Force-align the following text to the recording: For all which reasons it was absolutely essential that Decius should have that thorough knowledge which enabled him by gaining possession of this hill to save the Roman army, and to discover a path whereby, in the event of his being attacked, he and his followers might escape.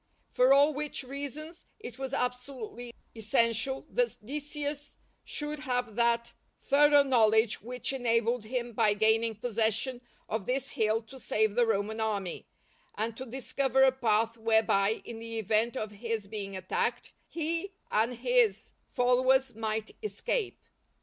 For 0.31 0.51
all 0.51 0.73
which 0.73 1.03
reasons 1.03 1.67
it 1.79 1.99
was 1.99 2.11
absolutely 2.11 2.91
essential 3.15 3.85
that 3.91 4.15
Decius 4.25 4.97
should 5.23 5.59
have 5.59 5.95
that 5.95 6.33
thorough 6.59 7.03
knowledge 7.03 7.61
which 7.61 7.93
enabled 7.93 8.45
him 8.45 8.73
by 8.73 8.95
gaining 8.95 9.35
possession 9.35 10.01
of 10.27 10.47
this 10.47 10.69
hill 10.71 11.03
to 11.03 11.19
save 11.19 11.53
the 11.53 11.67
Roman 11.67 11.99
army, 12.01 12.47
and 12.95 13.15
to 13.15 13.27
discover 13.27 13.83
a 13.83 13.91
path 13.91 14.37
whereby, 14.39 15.03
in 15.05 15.19
the 15.19 15.37
event 15.37 15.77
of 15.77 15.91
his 15.91 16.25
being 16.25 16.57
attacked, 16.57 17.13
he 17.27 17.71
and 17.91 18.15
his 18.15 18.71
followers 18.89 19.53
might 19.53 19.95
escape. 20.01 20.59